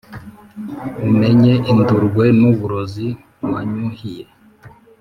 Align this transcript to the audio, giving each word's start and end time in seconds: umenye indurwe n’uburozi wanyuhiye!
umenye 1.07 1.53
indurwe 1.71 2.25
n’uburozi 2.39 3.07
wanyuhiye! 3.51 4.25